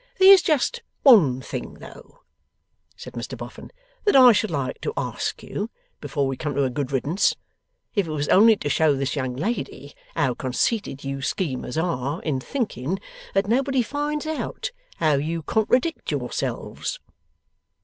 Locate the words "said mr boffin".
2.97-3.71